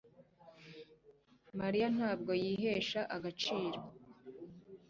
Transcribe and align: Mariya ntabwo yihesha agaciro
Mariya 1.59 1.87
ntabwo 1.95 2.31
yihesha 2.43 3.01
agaciro 3.15 3.79